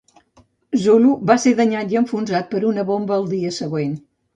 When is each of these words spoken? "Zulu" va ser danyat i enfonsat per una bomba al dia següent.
"Zulu" 0.85 1.11
va 1.33 1.37
ser 1.45 1.55
danyat 1.61 1.95
i 1.95 2.03
enfonsat 2.03 2.53
per 2.57 2.67
una 2.75 2.91
bomba 2.93 3.19
al 3.23 3.33
dia 3.41 3.59
següent. 3.65 3.99